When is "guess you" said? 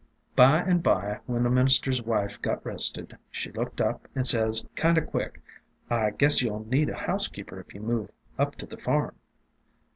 6.17-6.49